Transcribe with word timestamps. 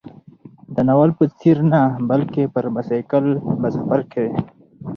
د 0.75 0.77
ناول 0.87 1.11
په 1.17 1.25
څېر 1.39 1.57
نه، 1.71 1.81
بلکې 2.09 2.51
پر 2.53 2.65
بایسکل 2.73 3.25
به 3.61 3.67
سفر 3.75 3.99
کوي. 4.11 4.31